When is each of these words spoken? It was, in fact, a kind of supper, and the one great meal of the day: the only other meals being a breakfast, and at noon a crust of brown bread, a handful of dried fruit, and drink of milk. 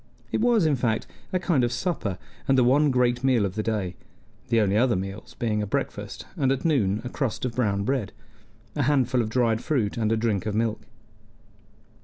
It 0.31 0.41
was, 0.41 0.65
in 0.65 0.75
fact, 0.75 1.05
a 1.31 1.37
kind 1.37 1.63
of 1.63 1.71
supper, 1.71 2.17
and 2.47 2.57
the 2.57 2.63
one 2.63 2.89
great 2.89 3.23
meal 3.23 3.45
of 3.45 3.53
the 3.53 3.61
day: 3.61 3.97
the 4.47 4.59
only 4.59 4.75
other 4.75 4.95
meals 4.95 5.35
being 5.37 5.61
a 5.61 5.67
breakfast, 5.67 6.25
and 6.35 6.51
at 6.51 6.65
noon 6.65 7.01
a 7.03 7.09
crust 7.09 7.45
of 7.45 7.53
brown 7.53 7.83
bread, 7.83 8.11
a 8.75 8.81
handful 8.81 9.21
of 9.21 9.29
dried 9.29 9.63
fruit, 9.63 9.97
and 9.97 10.19
drink 10.19 10.47
of 10.47 10.55
milk. 10.55 10.81